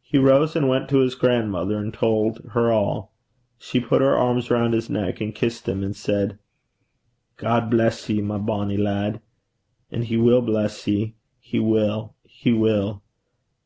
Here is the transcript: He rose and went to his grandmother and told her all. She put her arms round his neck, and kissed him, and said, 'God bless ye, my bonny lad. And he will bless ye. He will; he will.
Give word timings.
He 0.00 0.16
rose 0.16 0.56
and 0.56 0.66
went 0.66 0.88
to 0.88 1.00
his 1.00 1.14
grandmother 1.14 1.76
and 1.76 1.92
told 1.92 2.38
her 2.52 2.72
all. 2.72 3.12
She 3.58 3.80
put 3.80 4.00
her 4.00 4.16
arms 4.16 4.50
round 4.50 4.72
his 4.72 4.88
neck, 4.88 5.20
and 5.20 5.34
kissed 5.34 5.68
him, 5.68 5.84
and 5.84 5.94
said, 5.94 6.38
'God 7.36 7.68
bless 7.68 8.08
ye, 8.08 8.22
my 8.22 8.38
bonny 8.38 8.78
lad. 8.78 9.20
And 9.90 10.04
he 10.04 10.16
will 10.16 10.40
bless 10.40 10.86
ye. 10.88 11.16
He 11.38 11.58
will; 11.58 12.14
he 12.24 12.50
will. 12.54 13.02